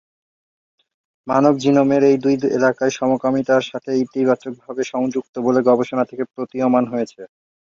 [1.27, 7.21] মানব জিনোমের এই দুই এলাকাই সমকামিতার সাথে ইতিবাচকভাবে সংযুক্ত বলে গবেষণা থেকে প্রতীয়মান হয়েছে।